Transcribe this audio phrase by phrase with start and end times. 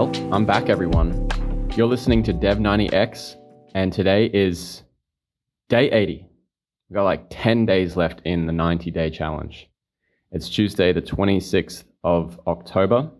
[0.00, 1.28] Well, I'm back, everyone.
[1.76, 3.36] You're listening to Dev90X,
[3.74, 4.82] and today is
[5.68, 6.26] day 80.
[6.88, 9.68] We've got like 10 days left in the 90 day challenge.
[10.32, 13.10] It's Tuesday, the 26th of October,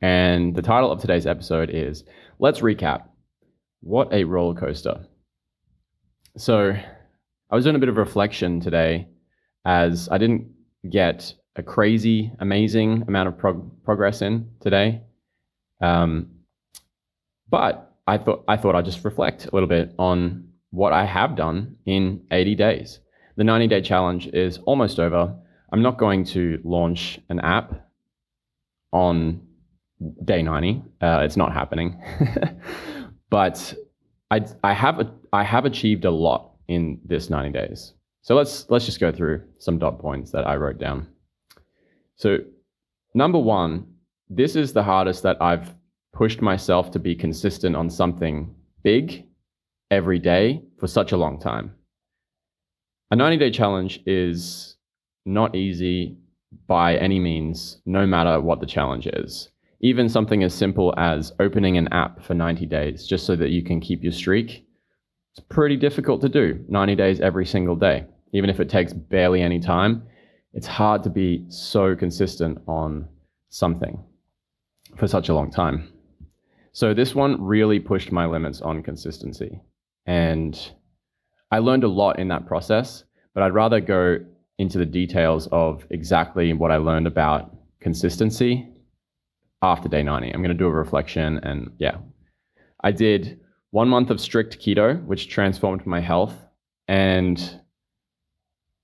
[0.00, 2.04] and the title of today's episode is
[2.38, 3.02] Let's Recap
[3.82, 5.04] What a Roller Coaster.
[6.38, 6.74] So,
[7.50, 9.08] I was doing a bit of reflection today
[9.66, 10.50] as I didn't
[10.88, 15.02] get a crazy, amazing amount of prog- progress in today.
[15.80, 16.30] Um,
[17.48, 21.36] but I thought I thought I'd just reflect a little bit on what I have
[21.36, 23.00] done in 80 days.
[23.36, 25.34] The 90 day challenge is almost over.
[25.72, 27.88] I'm not going to launch an app
[28.92, 29.40] on
[30.24, 30.82] day 90.
[31.00, 32.00] Uh, it's not happening.
[33.30, 33.74] but
[34.30, 37.94] I, I have I have achieved a lot in this 90 days.
[38.22, 41.06] So let's let's just go through some dot points that I wrote down.
[42.16, 42.38] So
[43.14, 43.86] number one,
[44.28, 45.74] this is the hardest that I've
[46.18, 48.52] pushed myself to be consistent on something
[48.82, 49.24] big
[49.92, 51.72] every day for such a long time.
[53.12, 54.76] A 90 day challenge is
[55.24, 56.18] not easy
[56.66, 59.50] by any means, no matter what the challenge is.
[59.80, 63.62] Even something as simple as opening an app for 90 days just so that you
[63.62, 64.66] can keep your streak,
[65.36, 68.04] it's pretty difficult to do 90 days every single day.
[68.32, 70.02] Even if it takes barely any time,
[70.52, 73.06] it's hard to be so consistent on
[73.50, 74.02] something
[74.96, 75.92] for such a long time.
[76.72, 79.60] So this one really pushed my limits on consistency.
[80.06, 80.58] And
[81.50, 84.18] I learned a lot in that process, but I'd rather go
[84.58, 88.68] into the details of exactly what I learned about consistency
[89.62, 90.30] after day 90.
[90.30, 91.98] I'm going to do a reflection and yeah.
[92.82, 96.34] I did one month of strict keto, which transformed my health.
[96.86, 97.60] And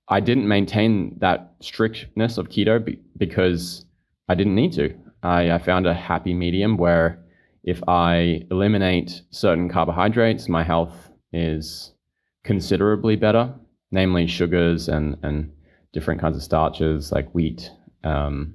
[0.07, 3.85] I didn't maintain that strictness of keto be- because
[4.29, 4.93] I didn't need to.
[5.23, 7.24] I, I found a happy medium where
[7.65, 11.93] if I eliminate certain carbohydrates, my health is
[12.43, 13.51] considerably better,
[13.91, 15.51] namely sugars and, and
[15.91, 17.71] different kinds of starches like wheat.
[18.03, 18.53] Um,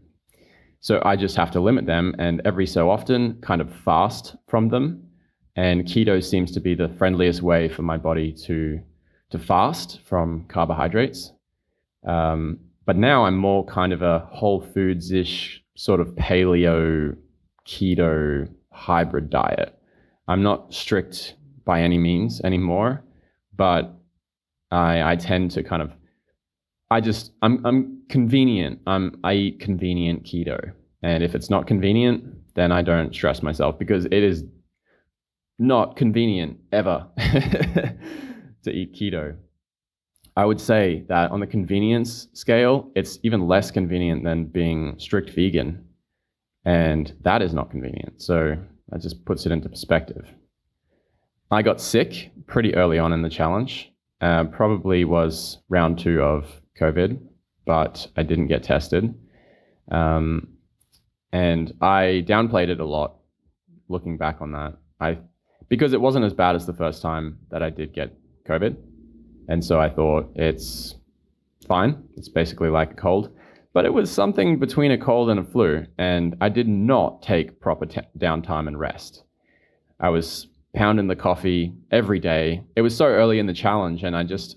[0.78, 4.68] so I just have to limit them and every so often kind of fast from
[4.68, 5.02] them.
[5.56, 8.80] And keto seems to be the friendliest way for my body to,
[9.30, 11.32] to fast from carbohydrates.
[12.06, 17.16] Um, but now I'm more kind of a whole foods ish sort of paleo
[17.66, 19.76] keto hybrid diet.
[20.28, 23.02] I'm not strict by any means anymore,
[23.56, 23.94] but
[24.70, 25.92] I, I tend to kind of
[26.90, 28.80] I just I'm I'm convenient.
[28.86, 30.72] I'm I eat convenient keto.
[31.02, 34.44] And if it's not convenient, then I don't stress myself because it is
[35.58, 39.36] not convenient ever to eat keto.
[40.36, 45.30] I would say that on the convenience scale, it's even less convenient than being strict
[45.30, 45.84] vegan.
[46.64, 48.20] And that is not convenient.
[48.22, 48.56] So
[48.88, 50.28] that just puts it into perspective.
[51.50, 53.92] I got sick pretty early on in the challenge.
[54.20, 56.46] Uh, probably was round two of
[56.78, 57.18] COVID,
[57.64, 59.14] but I didn't get tested.
[59.90, 60.48] Um,
[61.32, 63.16] and I downplayed it a lot
[63.88, 64.76] looking back on that.
[65.00, 65.18] I
[65.68, 68.12] because it wasn't as bad as the first time that I did get
[68.46, 68.76] COVID.
[69.48, 70.96] And so I thought it's
[71.66, 72.02] fine.
[72.16, 73.30] It's basically like a cold.
[73.72, 75.86] But it was something between a cold and a flu.
[75.98, 79.22] And I did not take proper t- downtime and rest.
[80.00, 82.64] I was pounding the coffee every day.
[82.74, 84.02] It was so early in the challenge.
[84.02, 84.56] And I just,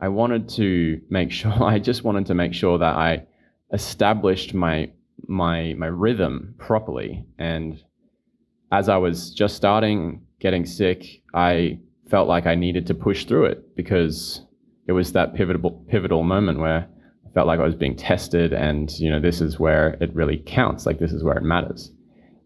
[0.00, 3.26] I wanted to make sure, I just wanted to make sure that I
[3.72, 4.90] established my,
[5.26, 7.24] my, my rhythm properly.
[7.38, 7.82] And
[8.72, 11.78] as I was just starting getting sick, I
[12.10, 14.42] felt like I needed to push through it because
[14.86, 16.88] it was that pivotal pivotal moment where
[17.34, 20.86] felt like I was being tested, and you know this is where it really counts.
[20.86, 21.92] Like this is where it matters.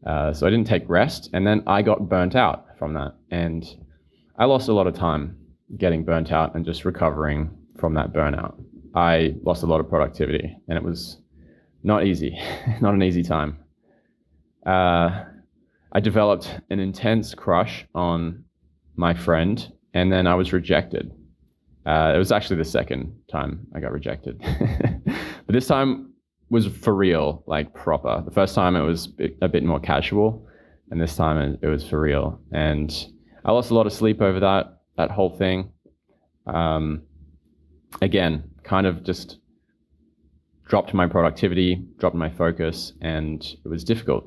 [0.06, 3.64] Uh, so I didn't take rest, and then I got burnt out from that, and
[4.38, 5.38] I lost a lot of time
[5.78, 8.54] getting burnt out and just recovering from that burnout.
[8.94, 11.18] I lost a lot of productivity, and it was
[11.82, 12.38] not easy,
[12.80, 13.58] not an easy time.
[14.66, 15.24] Uh,
[15.92, 18.44] I developed an intense crush on
[18.96, 21.12] my friend, and then I was rejected.
[21.86, 24.40] Uh, it was actually the second time I got rejected,
[25.04, 26.12] but this time
[26.50, 28.22] was for real, like proper.
[28.24, 29.08] The first time it was
[29.42, 30.46] a bit more casual,
[30.90, 32.40] and this time it was for real.
[32.52, 32.90] And
[33.44, 35.70] I lost a lot of sleep over that that whole thing.
[36.46, 37.02] Um,
[38.00, 39.38] again, kind of just
[40.68, 44.26] dropped my productivity, dropped my focus, and it was difficult.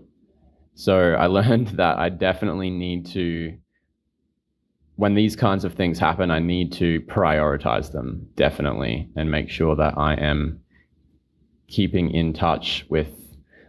[0.76, 3.58] So I learned that I definitely need to
[4.98, 9.76] when these kinds of things happen, I need to prioritize them definitely and make sure
[9.76, 10.60] that I am
[11.68, 13.08] keeping in touch with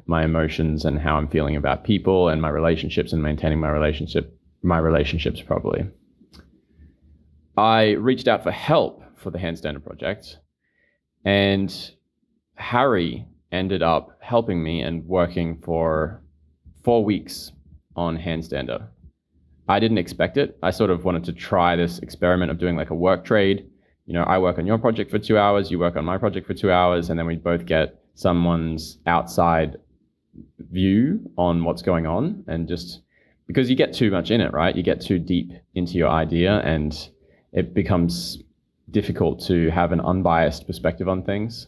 [0.06, 4.34] my emotions and how I'm feeling about people and my relationships and maintaining my relationship
[4.60, 5.86] my relationships properly.
[7.56, 10.38] I reached out for help for the handstander project
[11.25, 11.92] and
[12.54, 16.22] Harry ended up helping me and working for
[16.82, 17.52] four weeks
[17.94, 18.88] on handstander.
[19.68, 20.58] I didn't expect it.
[20.62, 23.68] I sort of wanted to try this experiment of doing like a work trade.
[24.06, 26.46] You know, I work on your project for two hours, you work on my project
[26.46, 29.76] for two hours, and then we both get someone's outside
[30.70, 33.02] view on what's going on and just
[33.46, 34.74] because you get too much in it, right?
[34.74, 37.08] You get too deep into your idea and
[37.52, 38.42] it becomes
[38.90, 41.66] difficult to have an unbiased perspective on things.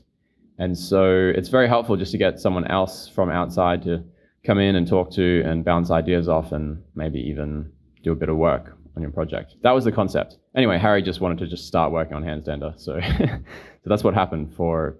[0.58, 4.04] And so it's very helpful just to get someone else from outside to
[4.44, 7.70] come in and talk to and bounce ideas off and maybe even
[8.02, 9.54] do a bit of work on your project.
[9.62, 10.36] That was the concept.
[10.56, 12.78] Anyway, Harry just wanted to just start working on Handstander.
[12.78, 14.98] So, so that's what happened for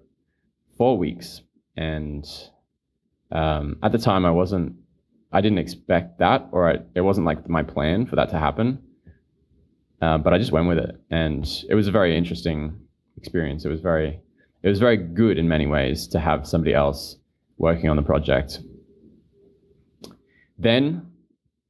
[0.77, 1.43] four weeks.
[1.77, 2.27] And
[3.33, 4.75] um, at the time, I wasn't,
[5.33, 8.83] I didn't expect that, or I, it wasn't like my plan for that to happen.
[10.03, 12.79] Uh, but I just went with it, and it was a very interesting
[13.19, 13.65] experience.
[13.65, 14.21] It was very
[14.63, 17.17] it was very good in many ways to have somebody else
[17.59, 18.61] working on the project.
[20.59, 21.07] Then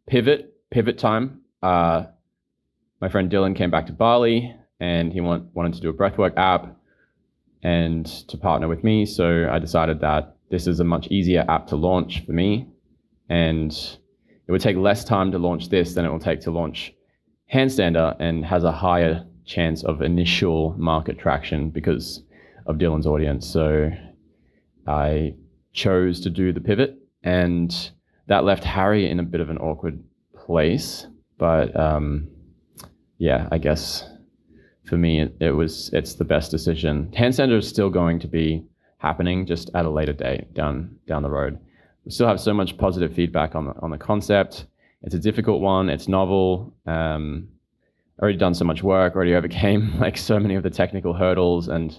[0.07, 1.41] pivot, pivot time.
[1.63, 2.05] Uh,
[3.01, 6.37] my friend Dylan came back to Bali and he want, wanted to do a breathwork
[6.37, 6.77] app
[7.63, 9.05] and to partner with me.
[9.05, 12.69] So I decided that this is a much easier app to launch for me.
[13.29, 13.73] And
[14.47, 16.93] it would take less time to launch this than it will take to launch
[17.53, 22.23] Handstander and has a higher chance of initial market traction because
[22.67, 23.47] of Dylan's audience.
[23.47, 23.91] So
[24.87, 25.35] I
[25.73, 27.91] chose to do the pivot, and
[28.27, 30.03] that left Harry in a bit of an awkward
[30.51, 31.07] place.
[31.39, 32.29] But um,
[33.19, 34.05] yeah, I guess
[34.85, 37.13] for me, it, it, was it's the best decision.
[37.17, 38.65] Handstander is still going to be
[38.99, 41.59] happening, just at a later date down down the road.
[42.05, 44.67] We still have so much positive feedback on the on the concept.
[45.03, 45.89] It's a difficult one.
[45.89, 46.75] It's novel.
[46.85, 47.49] Um,
[48.21, 49.15] already done so much work.
[49.15, 51.97] Already overcame like so many of the technical hurdles, and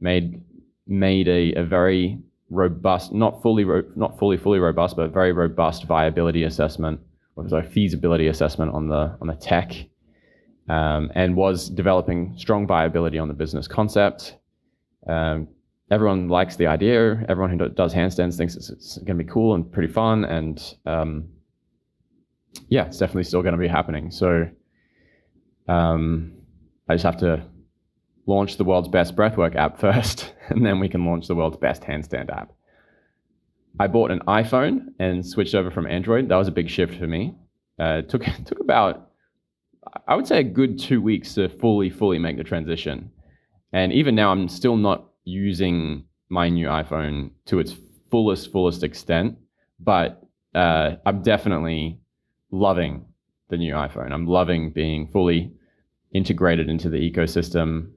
[0.00, 0.42] made
[0.86, 2.18] made a, a very
[2.50, 7.00] robust, not fully ro- not fully fully robust, but very robust viability assessment,
[7.36, 9.74] or sorry, feasibility assessment on the on the tech,
[10.68, 14.36] um, and was developing strong viability on the business concept.
[15.06, 15.48] Um,
[15.90, 17.24] everyone likes the idea.
[17.28, 20.74] Everyone who does handstands thinks it's, it's going to be cool and pretty fun, and
[20.86, 21.28] um,
[22.68, 24.10] yeah, it's definitely still going to be happening.
[24.10, 24.48] So
[25.68, 26.32] um,
[26.88, 27.44] I just have to
[28.26, 31.82] launch the world's best breathwork app first, and then we can launch the world's best
[31.82, 32.53] handstand app.
[33.78, 36.28] I bought an iPhone and switched over from Android.
[36.28, 37.34] That was a big shift for me.
[37.78, 39.10] Uh, it took took about,
[40.06, 43.10] I would say, a good two weeks to fully fully make the transition.
[43.72, 47.74] And even now, I'm still not using my new iPhone to its
[48.10, 49.36] fullest fullest extent.
[49.80, 50.22] But
[50.54, 51.98] uh, I'm definitely
[52.52, 53.06] loving
[53.50, 54.12] the new iPhone.
[54.12, 55.52] I'm loving being fully
[56.12, 57.90] integrated into the ecosystem.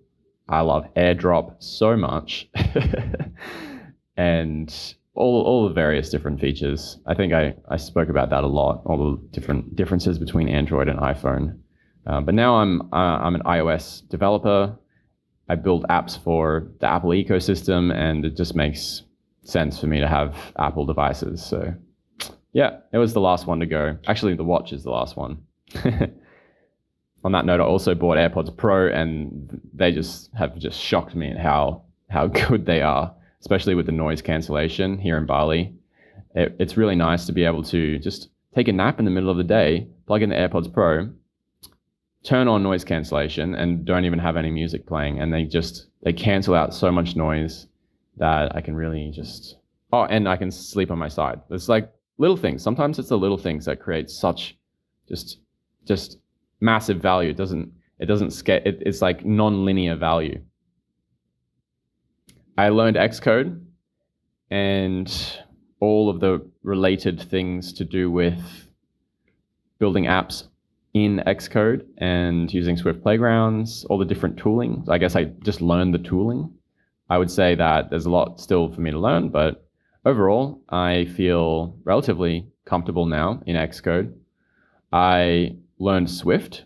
[0.49, 2.49] I love AirDrop so much.
[4.17, 6.97] and all, all the various different features.
[7.05, 10.87] I think I, I spoke about that a lot, all the different differences between Android
[10.87, 11.59] and iPhone.
[12.05, 14.77] Uh, but now I'm, uh, I'm an iOS developer.
[15.49, 19.03] I build apps for the Apple ecosystem, and it just makes
[19.43, 21.43] sense for me to have Apple devices.
[21.43, 21.73] So,
[22.53, 23.97] yeah, it was the last one to go.
[24.07, 25.43] Actually, the watch is the last one.
[27.23, 31.31] on that note, I also bought AirPods Pro, and they just have just shocked me
[31.31, 35.73] at how how good they are, especially with the noise cancellation here in Bali.
[36.35, 39.29] It, it's really nice to be able to just take a nap in the middle
[39.29, 41.09] of the day, plug in the AirPods Pro,
[42.23, 46.13] turn on noise cancellation, and don't even have any music playing, and they just they
[46.13, 47.67] cancel out so much noise
[48.17, 49.57] that I can really just
[49.93, 51.39] oh, and I can sleep on my side.
[51.49, 52.63] It's like little things.
[52.63, 54.57] Sometimes it's the little things that create such
[55.07, 55.39] just
[55.85, 56.17] just
[56.59, 57.29] massive value.
[57.29, 58.61] It doesn't it doesn't scale.
[58.65, 60.41] It, it's like non-linear value.
[62.57, 63.61] I learned Xcode
[64.49, 65.39] and
[65.79, 68.71] all of the related things to do with
[69.77, 70.47] building apps
[70.95, 74.83] in Xcode and using Swift Playgrounds, all the different tooling.
[74.89, 76.51] I guess I just learned the tooling.
[77.11, 79.67] I would say that there's a lot still for me to learn, but
[80.03, 84.15] overall, I feel relatively comfortable now in Xcode.
[84.91, 86.65] I learned Swift.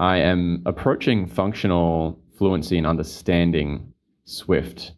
[0.00, 3.92] I am approaching functional fluency and understanding
[4.24, 4.92] Swift.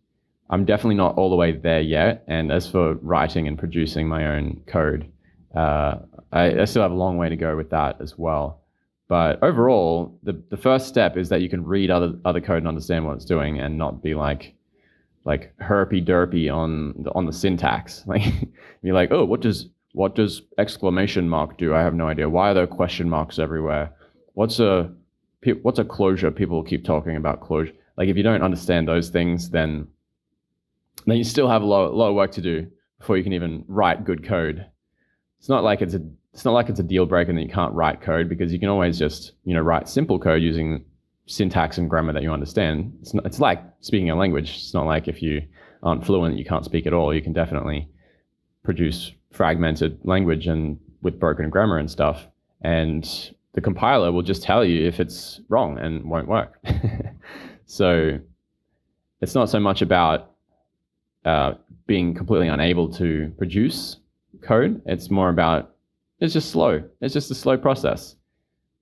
[0.55, 2.23] I'm definitely not all the way there yet.
[2.29, 5.11] And as for writing and producing my own code,
[5.53, 5.97] uh,
[6.33, 8.61] I, I, still have a long way to go with that as well.
[9.09, 12.69] But overall, the, the first step is that you can read other, other code and
[12.69, 14.55] understand what it's doing and not be like,
[15.25, 18.05] like herpy derpy on the on the syntax.
[18.07, 18.23] Like
[18.83, 21.75] you're like, oh, what does what does exclamation mark do?
[21.75, 22.29] I have no idea.
[22.29, 23.91] Why are there question marks everywhere?
[24.35, 24.93] What's a
[25.63, 26.31] what's a closure?
[26.31, 27.73] People keep talking about closure.
[27.97, 29.89] Like if you don't understand those things, then
[31.07, 32.67] then you still have a lot, a lot of work to do
[32.99, 34.67] before you can even write good code.
[35.39, 36.01] It's not like it's a
[36.33, 38.69] it's not like it's a deal breaker that you can't write code because you can
[38.69, 40.85] always just you know write simple code using
[41.27, 42.97] syntax and grammar that you understand.
[43.01, 44.51] It's not, it's like speaking a language.
[44.51, 45.43] It's not like if you
[45.83, 47.15] aren't fluent, you can't speak at all.
[47.15, 47.89] You can definitely
[48.63, 52.27] produce fragmented language and with broken grammar and stuff.
[52.63, 53.09] And
[53.53, 56.59] the compiler will just tell you if it's wrong and won't work.
[57.67, 58.19] so
[59.21, 60.34] it's not so much about
[61.25, 61.55] uh,
[61.87, 63.99] being completely unable to produce
[64.43, 64.81] code.
[64.87, 65.75] It's more about
[66.21, 66.83] it's just slow.
[67.01, 68.17] It's just a slow process.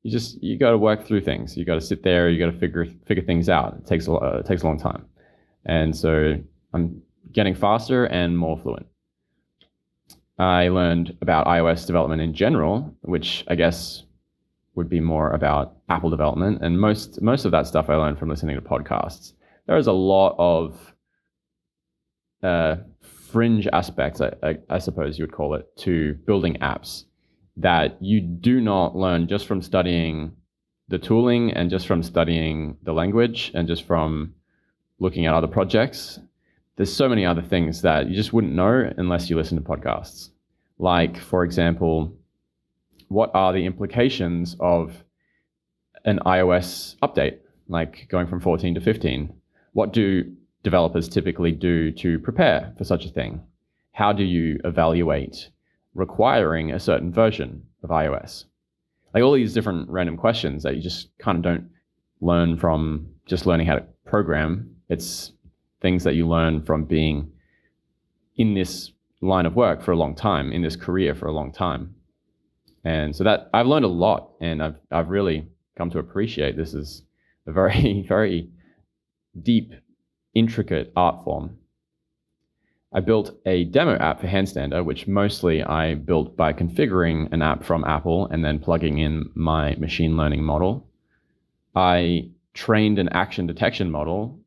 [0.03, 1.57] You just you got to work through things.
[1.57, 2.29] You got to sit there.
[2.29, 3.77] You got to figure figure things out.
[3.79, 5.05] It takes a uh, it takes a long time,
[5.65, 6.37] and so
[6.75, 8.87] I'm getting faster and more fluent.
[10.39, 14.03] I learned about iOS development in general, which I guess
[14.75, 18.29] would be more about Apple development, and most most of that stuff I learned from
[18.29, 19.35] listening to podcasts.
[19.67, 20.92] There is a lot of
[22.43, 22.77] uh,
[23.31, 27.05] fringe aspects, I, I, I suppose you would call it, to building apps
[27.57, 30.33] that you do not learn just from studying
[30.89, 34.35] the tooling and just from studying the language and just from
[34.99, 36.19] looking at other projects.
[36.77, 40.31] There's so many other things that you just wouldn't know unless you listen to podcasts.
[40.79, 42.15] Like, for example,
[43.09, 45.05] what are the implications of
[46.05, 49.33] an iOS update, like going from 14 to 15?
[49.73, 53.40] What do developers typically do to prepare for such a thing?
[53.92, 55.50] How do you evaluate
[55.95, 58.45] requiring a certain version of iOS?
[59.12, 61.69] Like all these different random questions that you just kind of don't
[62.21, 64.75] learn from just learning how to program.
[64.88, 65.33] It's
[65.81, 67.31] things that you learn from being
[68.37, 71.52] in this line of work for a long time, in this career for a long
[71.52, 71.95] time.
[72.85, 76.75] And so that I've learned a lot and I've I've really come to appreciate this
[76.75, 77.04] is
[77.47, 78.50] a very, very
[79.42, 79.73] deep
[80.35, 81.59] intricate art form.
[82.95, 87.65] I built a demo app for Handstander, which mostly I built by configuring an app
[87.65, 90.87] from Apple and then plugging in my machine learning model.
[91.75, 94.39] I trained an action detection model,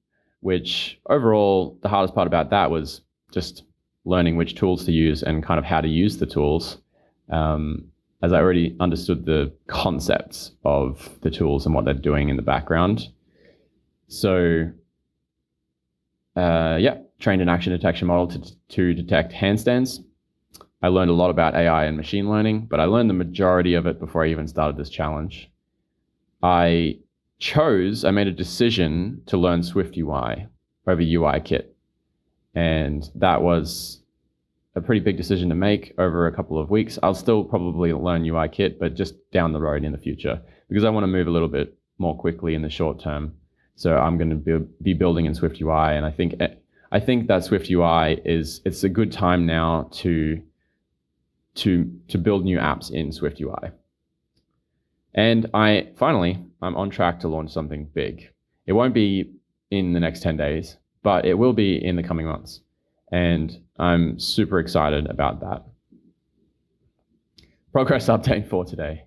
[0.42, 3.02] which overall, the hardest part about that was
[3.32, 3.64] just
[4.06, 6.78] learning which tools to use and kind of how to use the tools.
[7.32, 7.86] Um,
[8.22, 12.42] as I already understood the concepts of the tools and what they're doing in the
[12.42, 13.08] background.
[14.08, 14.70] So
[16.36, 20.04] uh, yeah, trained an action detection model to, to detect handstands.
[20.82, 23.88] I learned a lot about AI and machine learning, but I learned the majority of
[23.88, 25.50] it before I even started this challenge.
[26.44, 27.00] I
[27.40, 30.48] chose, I made a decision to learn Swift UI
[30.88, 31.76] over UI Kit.
[32.54, 34.02] And that was
[34.76, 37.00] a pretty big decision to make over a couple of weeks.
[37.02, 40.84] I'll still probably learn UI Kit, but just down the road in the future because
[40.84, 43.34] I want to move a little bit more quickly in the short term.
[43.76, 46.48] So I'm going to be, be building in Swift UI, and I think eh,
[46.92, 50.42] I think that Swift UI is it's a good time now to
[51.56, 53.72] to to build new apps in Swift UI.
[55.14, 58.30] And I finally I'm on track to launch something big.
[58.66, 59.32] It won't be
[59.72, 62.62] in the next 10 days, but it will be in the coming months.
[63.12, 65.64] And I'm super excited about that.
[67.72, 69.04] Progress update for today.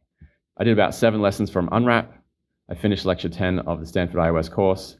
[0.56, 2.17] I did about seven lessons from Unwrap
[2.70, 4.98] I finished lecture 10 of the Stanford iOS course.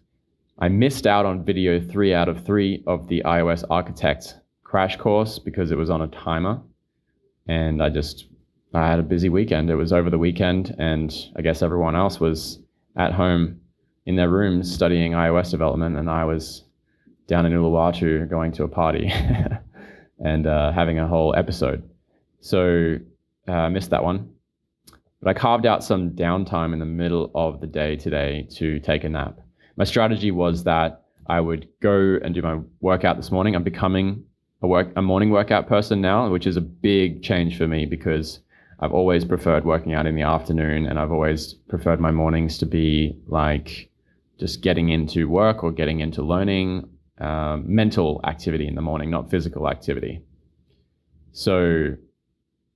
[0.59, 5.39] I missed out on video three out of three of the iOS Architect crash course
[5.39, 6.63] because it was on a timer.
[7.47, 8.27] And I just,
[8.73, 9.69] I had a busy weekend.
[9.69, 12.59] It was over the weekend, and I guess everyone else was
[12.97, 13.61] at home
[14.07, 16.65] in their rooms studying iOS development, and I was
[17.27, 19.13] down in Uluwatu going to a party
[20.19, 21.89] and uh, having a whole episode.
[22.41, 22.97] So
[23.47, 24.31] uh, I missed that one.
[25.21, 29.05] But I carved out some downtime in the middle of the day today to take
[29.05, 29.41] a nap.
[29.77, 33.55] My strategy was that I would go and do my workout this morning.
[33.55, 34.25] I'm becoming
[34.63, 38.41] a work a morning workout person now, which is a big change for me because
[38.81, 42.67] I've always preferred working out in the afternoon and I've always preferred my mornings to
[42.67, 43.91] be like
[44.39, 49.31] just getting into work or getting into learning, um, mental activity in the morning, not
[49.31, 50.23] physical activity.
[51.33, 51.95] So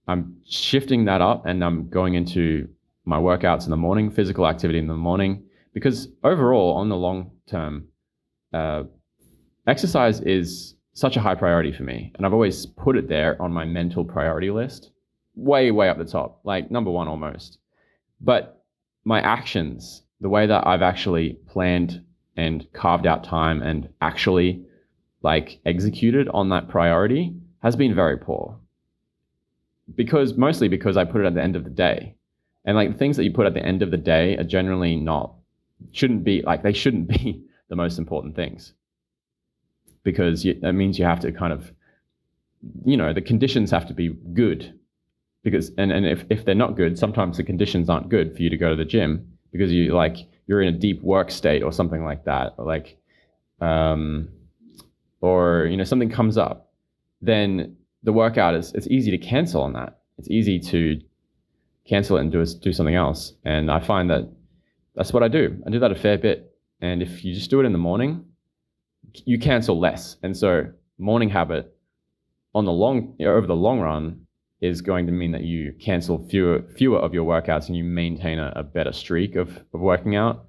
[0.09, 2.69] I'm shifting that up and I'm going into
[3.05, 5.45] my workouts in the morning, physical activity in the morning,
[5.75, 7.89] because overall, on the long term,
[8.53, 8.85] uh,
[9.67, 12.13] exercise is such a high priority for me.
[12.15, 14.91] And I've always put it there on my mental priority list,
[15.35, 17.59] way, way up the top, like number one almost.
[18.21, 18.63] But
[19.05, 22.05] my actions, the way that I've actually planned
[22.37, 24.65] and carved out time and actually
[25.23, 28.59] like executed on that priority has been very poor.
[29.95, 32.15] Because mostly because I put it at the end of the day.
[32.65, 34.97] And like the things that you put at the end of the day are generally
[34.97, 35.35] not
[35.91, 38.73] shouldn't be like they shouldn't be the most important things.
[40.05, 41.73] Because you, that means you have to kind of
[42.85, 44.79] you know, the conditions have to be good.
[45.43, 48.51] Because and, and if, if they're not good, sometimes the conditions aren't good for you
[48.51, 51.73] to go to the gym because you like you're in a deep work state or
[51.73, 52.55] something like that.
[52.59, 52.97] Or like
[53.61, 54.29] um
[55.21, 56.71] or you know something comes up,
[57.21, 60.01] then the workout is it's easy to cancel on that.
[60.19, 61.01] It's easy to
[61.85, 63.35] cancel it and do do something else.
[63.45, 64.31] And I find that
[64.95, 65.61] that's what I do.
[65.67, 66.55] I do that a fair bit.
[66.81, 68.25] And if you just do it in the morning,
[69.25, 70.17] you cancel less.
[70.23, 70.67] And so
[70.99, 71.75] morning habit
[72.55, 74.27] on the long over the long run
[74.61, 78.39] is going to mean that you cancel fewer fewer of your workouts and you maintain
[78.39, 80.47] a, a better streak of, of working out.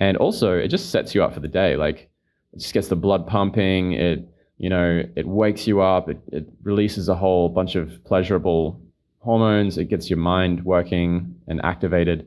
[0.00, 1.76] And also it just sets you up for the day.
[1.76, 2.10] Like
[2.52, 3.92] it just gets the blood pumping.
[3.92, 6.08] It you know it wakes you up.
[6.08, 8.80] It, it releases a whole bunch of pleasurable
[9.18, 9.78] hormones.
[9.78, 12.26] It gets your mind working and activated.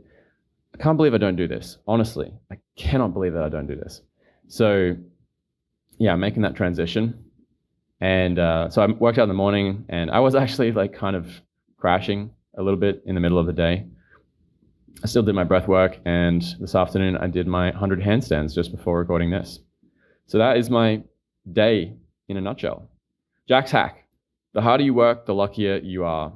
[0.74, 1.78] I can't believe I don't do this.
[1.88, 4.02] Honestly, I cannot believe that I don't do this.
[4.48, 4.96] So
[5.98, 7.24] yeah, making that transition.
[8.00, 11.16] And uh, so I worked out in the morning, and I was actually like kind
[11.16, 11.28] of
[11.78, 13.86] crashing a little bit in the middle of the day.
[15.04, 18.72] I still did my breath work, and this afternoon I did my 100 handstands just
[18.72, 19.60] before recording this.
[20.26, 21.04] So that is my
[21.54, 21.96] day
[22.28, 22.90] in a nutshell.
[23.48, 24.06] Jack's hack.
[24.54, 26.34] The harder you work, the luckier you are.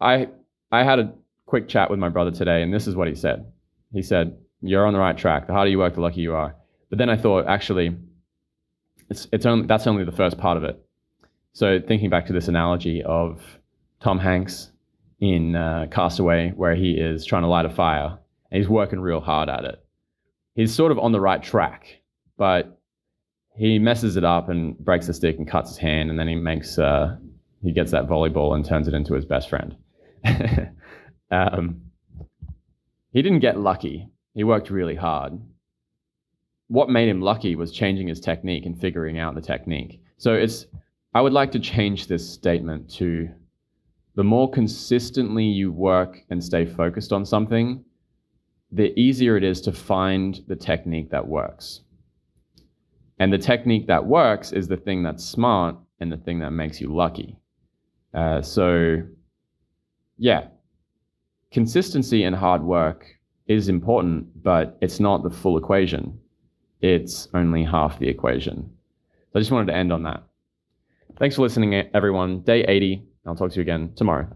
[0.00, 0.28] I
[0.70, 1.12] I had a
[1.46, 3.46] quick chat with my brother today, and this is what he said.
[3.92, 5.46] He said, You're on the right track.
[5.46, 6.56] The harder you work, the luckier you are.
[6.90, 7.96] But then I thought, actually,
[9.08, 10.84] it's it's only that's only the first part of it.
[11.52, 13.40] So thinking back to this analogy of
[14.00, 14.72] Tom Hanks
[15.20, 18.18] in uh, Castaway, where he is trying to light a fire
[18.50, 19.84] and he's working real hard at it.
[20.54, 21.86] He's sort of on the right track,
[22.36, 22.80] but
[23.56, 26.34] he messes it up and breaks the stick and cuts his hand, and then he
[26.34, 27.16] makes uh,
[27.62, 29.76] he gets that volleyball and turns it into his best friend.
[31.30, 31.80] um,
[33.12, 34.08] he didn't get lucky.
[34.34, 35.40] He worked really hard.
[36.68, 40.00] What made him lucky was changing his technique and figuring out the technique.
[40.16, 40.66] So it's
[41.14, 43.28] I would like to change this statement to
[44.16, 47.84] the more consistently you work and stay focused on something,
[48.72, 51.82] the easier it is to find the technique that works.
[53.18, 56.80] And the technique that works is the thing that's smart and the thing that makes
[56.80, 57.38] you lucky.
[58.12, 59.02] Uh, so,
[60.18, 60.48] yeah,
[61.52, 63.06] consistency and hard work
[63.46, 66.18] is important, but it's not the full equation.
[66.80, 68.70] It's only half the equation.
[69.32, 70.22] So I just wanted to end on that.
[71.18, 72.40] Thanks for listening, everyone.
[72.40, 73.04] Day 80.
[73.26, 74.28] I'll talk to you again tomorrow.